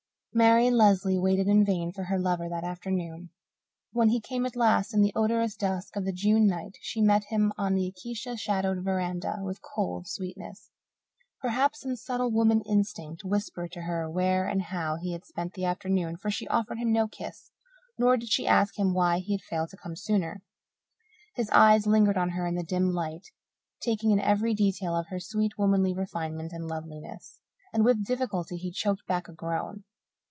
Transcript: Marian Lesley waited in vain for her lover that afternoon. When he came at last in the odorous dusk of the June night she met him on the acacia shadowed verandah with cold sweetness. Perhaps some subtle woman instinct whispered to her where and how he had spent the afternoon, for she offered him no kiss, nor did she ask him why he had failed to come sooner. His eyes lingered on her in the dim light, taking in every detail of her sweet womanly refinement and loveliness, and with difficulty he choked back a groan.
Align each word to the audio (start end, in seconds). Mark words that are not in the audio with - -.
Marian 0.33 0.77
Lesley 0.77 1.19
waited 1.19 1.47
in 1.49 1.65
vain 1.65 1.91
for 1.91 2.03
her 2.05 2.17
lover 2.17 2.47
that 2.47 2.63
afternoon. 2.63 3.31
When 3.91 4.07
he 4.07 4.21
came 4.21 4.45
at 4.45 4.55
last 4.55 4.93
in 4.93 5.01
the 5.01 5.11
odorous 5.13 5.57
dusk 5.57 5.97
of 5.97 6.05
the 6.05 6.13
June 6.13 6.47
night 6.47 6.77
she 6.79 7.01
met 7.01 7.25
him 7.25 7.51
on 7.57 7.73
the 7.75 7.85
acacia 7.85 8.37
shadowed 8.37 8.81
verandah 8.81 9.39
with 9.41 9.61
cold 9.61 10.07
sweetness. 10.07 10.71
Perhaps 11.41 11.81
some 11.81 11.97
subtle 11.97 12.31
woman 12.31 12.61
instinct 12.61 13.25
whispered 13.25 13.73
to 13.73 13.81
her 13.81 14.09
where 14.09 14.47
and 14.47 14.61
how 14.61 14.95
he 14.95 15.11
had 15.11 15.25
spent 15.25 15.51
the 15.51 15.65
afternoon, 15.65 16.15
for 16.15 16.31
she 16.31 16.47
offered 16.47 16.77
him 16.77 16.93
no 16.93 17.09
kiss, 17.09 17.51
nor 17.97 18.15
did 18.15 18.29
she 18.31 18.47
ask 18.47 18.79
him 18.79 18.93
why 18.93 19.19
he 19.19 19.33
had 19.33 19.41
failed 19.41 19.67
to 19.71 19.75
come 19.83 19.97
sooner. 19.97 20.41
His 21.35 21.49
eyes 21.49 21.85
lingered 21.85 22.17
on 22.17 22.29
her 22.29 22.47
in 22.47 22.55
the 22.55 22.63
dim 22.63 22.93
light, 22.93 23.27
taking 23.81 24.11
in 24.11 24.21
every 24.21 24.53
detail 24.53 24.95
of 24.95 25.07
her 25.07 25.19
sweet 25.19 25.57
womanly 25.57 25.93
refinement 25.93 26.53
and 26.53 26.69
loveliness, 26.69 27.41
and 27.73 27.83
with 27.83 28.05
difficulty 28.05 28.55
he 28.55 28.71
choked 28.71 29.05
back 29.07 29.27
a 29.27 29.33
groan. 29.33 29.83